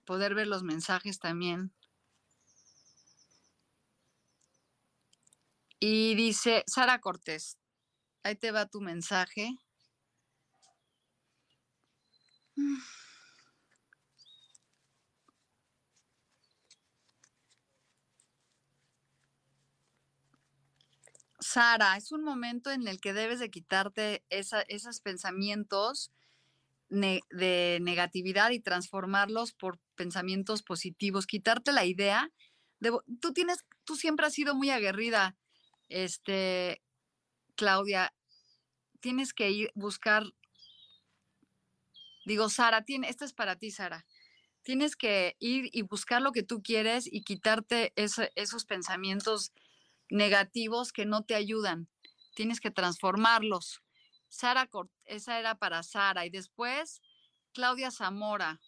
[0.05, 1.75] poder ver los mensajes también.
[5.81, 7.59] Y dice, Sara Cortés,
[8.23, 9.57] ahí te va tu mensaje.
[21.55, 26.11] Sara, es un momento en el que debes de quitarte esos pensamientos
[26.89, 32.33] de negatividad y transformarlos por pensamientos positivos, quitarte la idea
[32.81, 35.37] de, tú tienes, tú siempre has sido muy aguerrida,
[35.89, 36.83] este,
[37.55, 38.13] Claudia,
[38.99, 40.25] tienes que ir buscar,
[42.27, 44.05] digo, Sara, tiene, esto es para ti, Sara,
[44.65, 49.53] tienes que ir y buscar lo que tú quieres y quitarte esos pensamientos
[50.11, 51.89] negativos que no te ayudan.
[52.35, 53.83] Tienes que transformarlos.
[54.29, 54.69] Sara,
[55.05, 56.27] esa era para Sara.
[56.27, 57.01] Y después,
[57.53, 58.61] Claudia Zamora.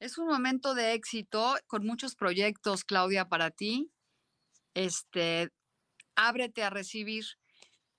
[0.00, 3.90] Es un momento de éxito con muchos proyectos, Claudia, para ti.
[4.74, 5.50] Este,
[6.16, 7.24] ábrete a recibir.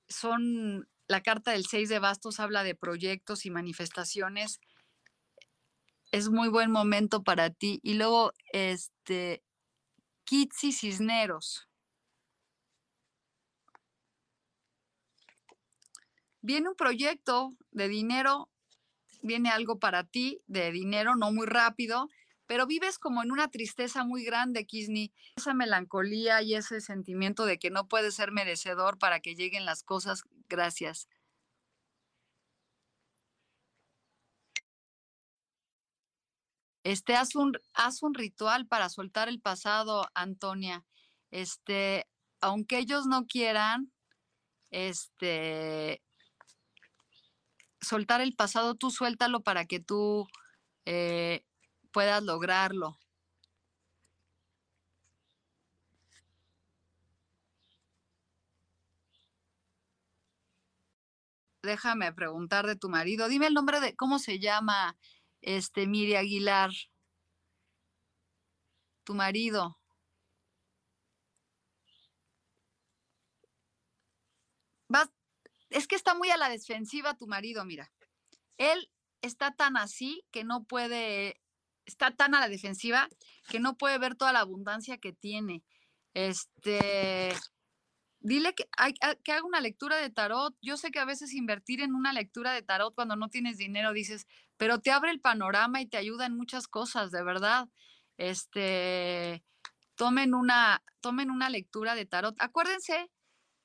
[0.07, 4.59] Son la carta del 6 de bastos habla de proyectos y manifestaciones
[6.11, 7.79] es muy buen momento para ti.
[7.83, 9.43] Y luego, este,
[10.25, 11.67] Kitsi Cisneros.
[16.41, 18.49] Viene un proyecto de dinero,
[19.23, 22.07] viene algo para ti de dinero, no muy rápido,
[22.45, 27.57] pero vives como en una tristeza muy grande, Kisney, esa melancolía y ese sentimiento de
[27.57, 30.23] que no puedes ser merecedor para que lleguen las cosas.
[30.47, 31.07] Gracias.
[36.85, 40.85] Este, haz un, haz un ritual para soltar el pasado, Antonia.
[41.31, 42.07] Este,
[42.41, 43.91] aunque ellos no quieran,
[44.69, 46.03] este,
[47.81, 50.27] soltar el pasado, tú suéltalo para que tú
[50.85, 51.43] eh,
[51.91, 52.99] puedas lograrlo.
[61.63, 63.27] Déjame preguntar de tu marido.
[63.27, 64.95] Dime el nombre de cómo se llama
[65.45, 66.71] este Miri Aguilar.
[69.05, 69.77] Tu marido.
[75.75, 77.91] Es que está muy a la defensiva tu marido, mira.
[78.57, 78.89] Él
[79.21, 81.41] está tan así que no puede
[81.85, 83.09] está tan a la defensiva
[83.49, 85.63] que no puede ver toda la abundancia que tiene.
[86.13, 87.33] Este,
[88.21, 88.93] dile que, hay,
[89.23, 90.55] que haga una lectura de tarot.
[90.61, 93.91] Yo sé que a veces invertir en una lectura de tarot cuando no tienes dinero,
[93.91, 94.25] dices,
[94.57, 97.67] pero te abre el panorama y te ayuda en muchas cosas, de verdad.
[98.17, 99.43] Este,
[99.95, 102.35] tomen una, tomen una lectura de tarot.
[102.39, 103.09] Acuérdense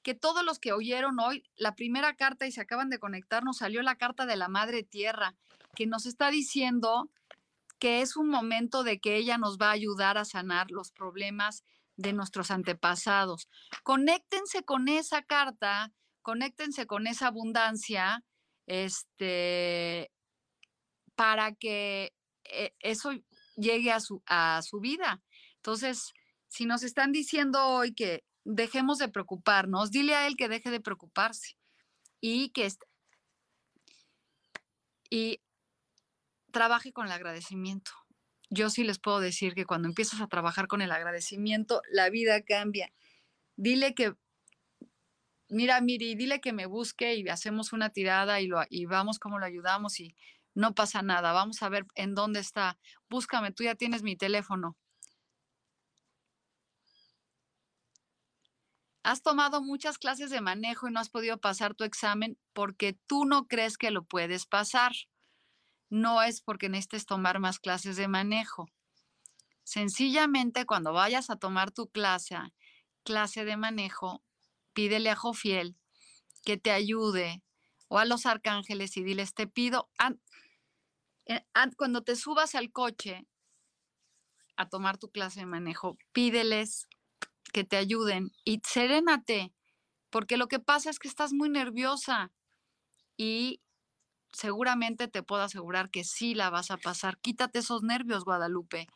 [0.02, 3.58] que todos los que oyeron hoy la primera carta y se acaban de conectar, nos
[3.58, 5.36] salió la carta de la Madre Tierra,
[5.74, 7.10] que nos está diciendo
[7.78, 11.64] que es un momento de que ella nos va a ayudar a sanar los problemas
[11.96, 13.48] de nuestros antepasados.
[13.82, 18.24] Conéctense con esa carta, conéctense con esa abundancia,
[18.66, 20.10] este,
[21.20, 22.14] para que
[22.44, 23.10] eh, eso
[23.54, 25.22] llegue a su, a su vida.
[25.56, 26.14] Entonces,
[26.48, 30.80] si nos están diciendo hoy que dejemos de preocuparnos, dile a él que deje de
[30.80, 31.58] preocuparse
[32.22, 32.72] y que
[35.10, 35.42] y
[36.52, 37.90] trabaje con el agradecimiento.
[38.48, 42.40] Yo sí les puedo decir que cuando empiezas a trabajar con el agradecimiento, la vida
[42.40, 42.94] cambia.
[43.56, 44.14] Dile que,
[45.50, 49.38] mira, Miri, dile que me busque y hacemos una tirada y, lo, y vamos cómo
[49.38, 50.16] lo ayudamos y
[50.54, 51.32] no pasa nada.
[51.32, 52.78] Vamos a ver en dónde está.
[53.08, 54.76] Búscame, tú ya tienes mi teléfono.
[59.02, 63.24] Has tomado muchas clases de manejo y no has podido pasar tu examen porque tú
[63.24, 64.92] no crees que lo puedes pasar
[65.90, 68.66] no es porque necesites tomar más clases de manejo.
[69.64, 72.36] Sencillamente, cuando vayas a tomar tu clase,
[73.04, 74.22] clase de manejo,
[74.72, 75.76] pídele a Jofiel
[76.44, 77.42] que te ayude
[77.90, 79.90] o a los arcángeles y diles, te pido,
[81.26, 81.44] eh,
[81.76, 83.26] cuando te subas al coche
[84.56, 86.88] a tomar tu clase de manejo, pídeles
[87.52, 89.52] que te ayuden y serénate,
[90.08, 92.30] porque lo que pasa es que estás muy nerviosa
[93.16, 93.60] y
[94.32, 97.18] seguramente te puedo asegurar que sí la vas a pasar.
[97.18, 98.86] Quítate esos nervios, Guadalupe.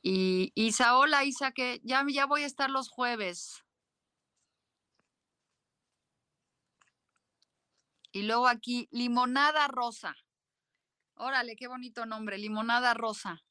[0.00, 3.65] Y Isa, hola Isa, que ya, ya voy a estar los jueves.
[8.16, 10.16] Y luego aquí, limonada rosa.
[11.16, 13.42] Órale, qué bonito nombre, limonada rosa.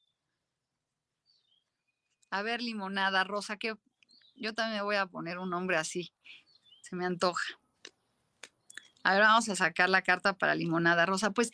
[2.30, 3.76] A ver, limonada rosa, que
[4.34, 6.12] yo también voy a poner un nombre así.
[6.82, 7.44] Se me antoja.
[9.04, 11.30] Ahora vamos a sacar la carta para limonada rosa.
[11.30, 11.52] Pues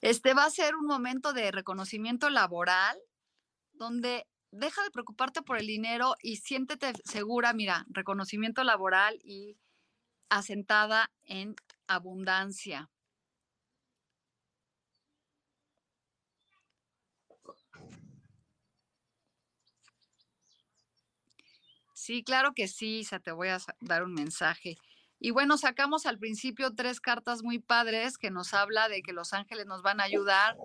[0.00, 2.96] este va a ser un momento de reconocimiento laboral
[3.72, 9.58] donde deja de preocuparte por el dinero y siéntete segura, mira, reconocimiento laboral y
[10.28, 11.56] asentada en
[11.94, 12.90] abundancia.
[21.94, 24.76] Sí, claro que sí, Isa, te voy a dar un mensaje.
[25.20, 29.32] Y bueno, sacamos al principio tres cartas muy padres que nos habla de que los
[29.32, 30.56] ángeles nos van a ayudar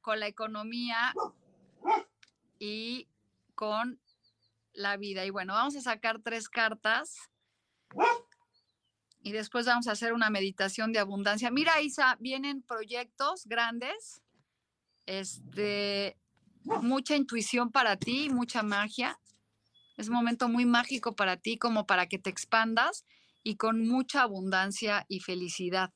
[0.00, 1.14] con la economía
[2.58, 3.06] y
[3.54, 4.00] con
[4.72, 5.24] la vida.
[5.24, 7.30] Y bueno, vamos a sacar tres cartas
[9.22, 11.50] y después vamos a hacer una meditación de abundancia.
[11.50, 14.22] Mira, Isa, vienen proyectos grandes,
[15.06, 16.16] este,
[16.64, 19.18] mucha intuición para ti, mucha magia.
[19.96, 23.04] Es un momento muy mágico para ti como para que te expandas
[23.42, 25.92] y con mucha abundancia y felicidad.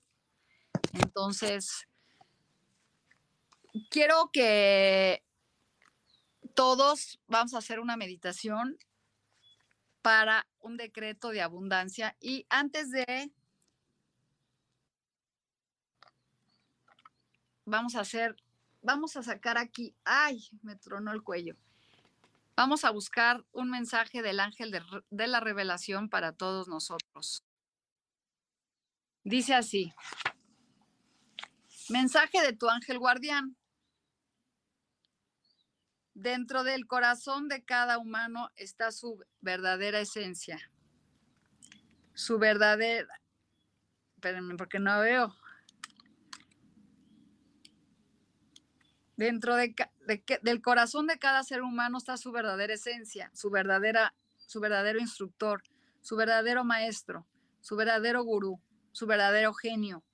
[0.93, 1.89] Entonces,
[3.91, 5.23] quiero que
[6.55, 8.77] todos vamos a hacer una meditación
[10.05, 13.33] para un decreto de abundancia y antes de
[17.65, 18.37] vamos a hacer,
[18.83, 21.57] vamos a sacar aquí, ay, me tronó el cuello.
[22.55, 27.43] Vamos a buscar un mensaje del ángel de, de la revelación para todos nosotros.
[29.23, 29.91] Dice así,
[31.89, 33.57] mensaje de tu ángel guardián.
[36.15, 40.61] Dentro del corazón de cada humano está su verdadera esencia.
[42.15, 43.21] Su verdadera,
[44.15, 45.35] espérenme porque no veo.
[49.17, 49.75] Dentro de,
[50.43, 55.63] del corazón de cada ser humano está su verdadera esencia, su, verdadera, su verdadero instructor,
[56.01, 57.27] su verdadero maestro,
[57.61, 58.61] su verdadero gurú,
[58.93, 60.05] su verdadero genio.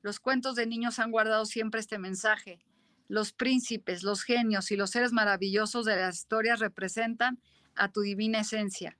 [0.00, 2.64] Los cuentos de niños han guardado siempre este mensaje.
[3.10, 7.40] Los príncipes, los genios y los seres maravillosos de las historias representan
[7.74, 8.96] a tu divina esencia.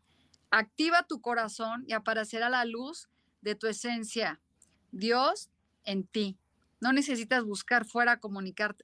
[0.51, 3.09] Activa tu corazón y aparecerá la luz
[3.41, 4.41] de tu esencia,
[4.91, 5.49] Dios
[5.85, 6.37] en ti.
[6.81, 8.19] No necesitas buscar fuera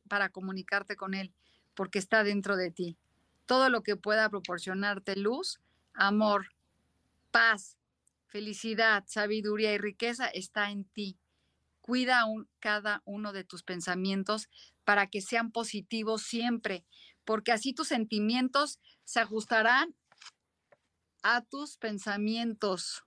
[0.06, 1.34] para comunicarte con Él,
[1.74, 2.96] porque está dentro de ti.
[3.46, 5.58] Todo lo que pueda proporcionarte luz,
[5.92, 6.52] amor,
[7.32, 7.76] paz,
[8.26, 11.18] felicidad, sabiduría y riqueza está en ti.
[11.86, 12.24] Cuida
[12.58, 14.48] cada uno de tus pensamientos
[14.84, 16.84] para que sean positivos siempre,
[17.24, 19.94] porque así tus sentimientos se ajustarán
[21.22, 23.04] a tus pensamientos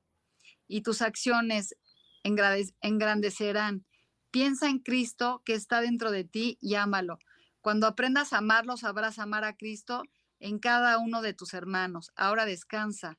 [0.68, 1.76] y tus acciones
[2.24, 3.86] engrandecerán
[4.32, 7.18] Piensa en Cristo que está dentro de ti y ámalo.
[7.62, 10.04] Cuando aprendas a amarlo, sabrás amar a Cristo
[10.40, 12.12] en cada uno de tus hermanos.
[12.16, 13.18] Ahora descansa,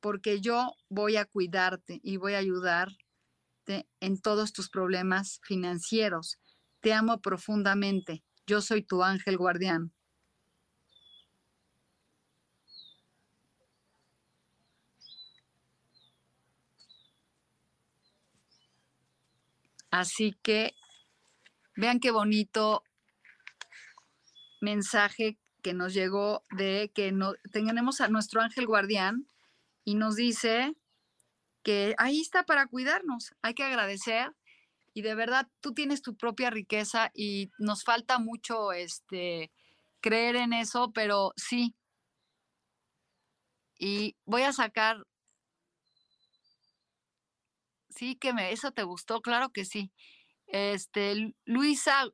[0.00, 2.96] porque yo voy a cuidarte y voy a ayudarte
[4.00, 6.38] en todos tus problemas financieros.
[6.80, 8.24] Te amo profundamente.
[8.46, 9.92] Yo soy tu ángel guardián.
[19.90, 20.72] Así que
[21.76, 22.84] vean qué bonito
[24.60, 29.26] mensaje que nos llegó de que no, tenemos a nuestro ángel guardián
[29.90, 30.72] y nos dice
[31.64, 34.30] que ahí está para cuidarnos, hay que agradecer
[34.94, 39.50] y de verdad tú tienes tu propia riqueza y nos falta mucho este
[40.00, 41.74] creer en eso, pero sí.
[43.80, 45.04] Y voy a sacar
[47.88, 49.90] Sí, que me, eso te gustó, claro que sí.
[50.46, 52.04] Este, Luisa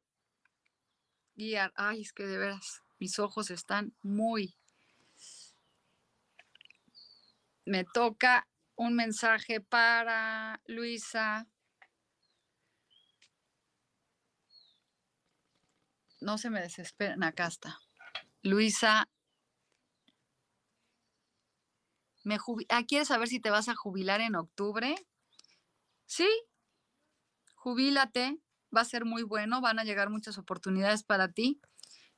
[1.34, 4.56] y ay, es que de veras, mis ojos están muy.
[7.66, 11.46] Me toca un mensaje para Luisa.
[16.20, 17.78] No se me desesperen, acá está.
[18.42, 19.08] Luisa,
[22.22, 22.38] me
[22.68, 24.94] ah, ¿quieres saber si te vas a jubilar en octubre?
[26.06, 26.28] Sí,
[27.54, 28.38] jubílate,
[28.74, 31.60] va a ser muy bueno, van a llegar muchas oportunidades para ti.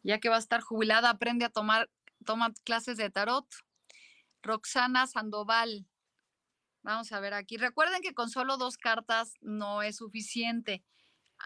[0.02, 1.90] Ya que vas a estar jubilada, aprende a tomar
[2.24, 3.46] toma clases de tarot.
[4.42, 5.86] Roxana Sandoval.
[6.82, 7.56] Vamos a ver aquí.
[7.56, 10.82] Recuerden que con solo dos cartas no es suficiente.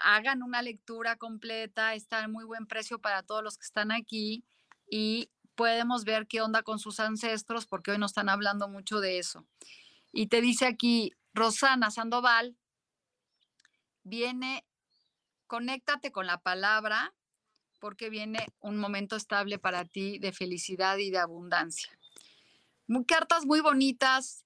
[0.05, 4.45] Hagan una lectura completa, está en muy buen precio para todos los que están aquí
[4.89, 9.19] y podemos ver qué onda con sus ancestros porque hoy nos están hablando mucho de
[9.19, 9.47] eso.
[10.13, 12.57] Y te dice aquí, Rosana Sandoval,
[14.03, 14.65] viene,
[15.47, 17.15] conéctate con la palabra
[17.81, 21.99] porque viene un momento estable para ti de felicidad y de abundancia.
[23.07, 24.45] Cartas muy bonitas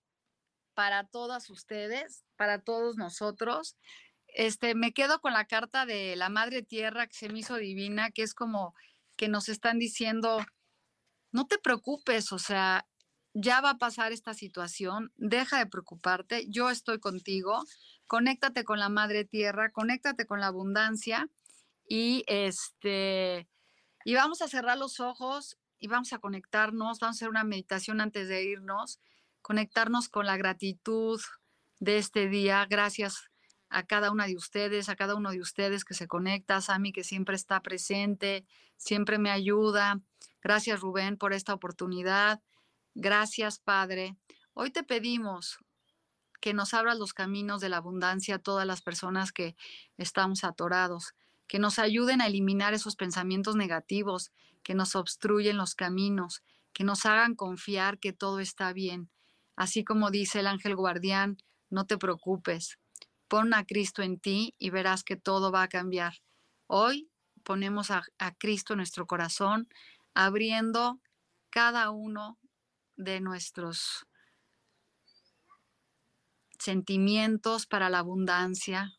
[0.75, 3.77] para todas ustedes, para todos nosotros.
[4.29, 8.11] Este, me quedo con la carta de la Madre Tierra que se me hizo divina,
[8.11, 8.75] que es como
[9.17, 10.45] que nos están diciendo,
[11.33, 12.87] no te preocupes, o sea,
[13.33, 17.65] ya va a pasar esta situación, deja de preocuparte, yo estoy contigo,
[18.07, 21.29] conéctate con la madre tierra, conéctate con la abundancia
[21.89, 23.49] y este
[24.05, 28.01] y vamos a cerrar los ojos y vamos a conectarnos, vamos a hacer una meditación
[28.01, 29.01] antes de irnos,
[29.43, 31.21] conectarnos con la gratitud
[31.79, 33.31] de este día, gracias
[33.69, 36.93] a cada una de ustedes, a cada uno de ustedes que se conecta, a mí
[36.93, 38.47] que siempre está presente,
[38.77, 40.01] siempre me ayuda.
[40.43, 42.41] Gracias Rubén por esta oportunidad.
[42.95, 44.17] Gracias, Padre.
[44.55, 45.59] Hoy te pedimos
[46.41, 49.57] que nos abras los caminos de la abundancia a todas las personas que
[49.97, 51.15] estamos atorados,
[51.49, 54.33] que nos ayuden a eliminar esos pensamientos negativos
[54.63, 56.43] que nos obstruyen los caminos,
[56.73, 59.11] que nos hagan confiar que todo está bien.
[59.55, 61.39] Así como dice el ángel guardián,
[61.71, 62.79] no te preocupes,
[63.29, 66.15] Pon a Cristo en ti y verás que todo va a cambiar.
[66.69, 67.11] Hoy
[67.43, 69.69] ponemos a, a Cristo en nuestro corazón,
[70.15, 71.01] abriendo
[71.51, 72.39] cada uno
[72.97, 74.07] de nuestros
[76.59, 78.93] sentimientos para la abundancia,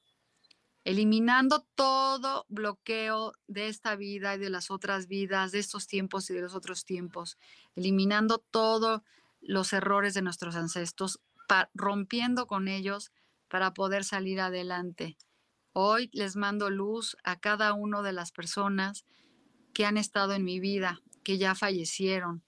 [0.88, 6.33] eliminando todo bloqueo de esta vida y de las otras vidas, de estos tiempos y
[6.33, 7.38] de los otros tiempos,
[7.75, 9.01] eliminando todos
[9.41, 11.19] los errores de nuestros ancestros,
[11.73, 13.11] rompiendo con ellos
[13.49, 15.17] para poder salir adelante.
[15.73, 19.03] Hoy les mando luz a cada una de las personas
[19.73, 22.45] que han estado en mi vida, que ya fallecieron,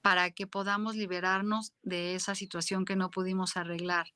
[0.00, 4.14] para que podamos liberarnos de esa situación que no pudimos arreglar.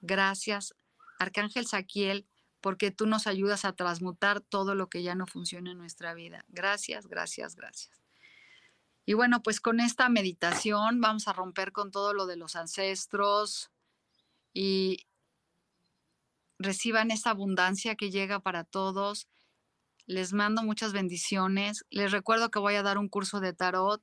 [0.00, 0.76] Gracias,
[1.18, 2.24] Arcángel Saquiel,
[2.60, 6.44] porque tú nos ayudas a transmutar todo lo que ya no funciona en nuestra vida.
[6.48, 8.02] Gracias, gracias, gracias.
[9.04, 13.70] Y bueno, pues con esta meditación vamos a romper con todo lo de los ancestros
[14.52, 15.06] y
[16.58, 19.28] reciban esa abundancia que llega para todos.
[20.06, 21.84] Les mando muchas bendiciones.
[21.90, 24.02] Les recuerdo que voy a dar un curso de tarot.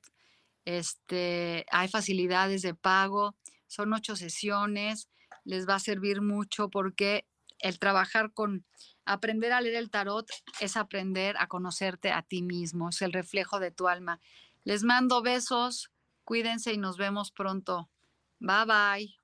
[0.64, 3.34] Este, hay facilidades de pago.
[3.66, 5.08] Son ocho sesiones.
[5.44, 7.26] Les va a servir mucho porque
[7.64, 8.64] el trabajar con
[9.06, 10.28] aprender a leer el tarot
[10.60, 14.20] es aprender a conocerte a ti mismo, es el reflejo de tu alma.
[14.64, 15.90] Les mando besos,
[16.24, 17.88] cuídense y nos vemos pronto.
[18.38, 19.23] Bye bye.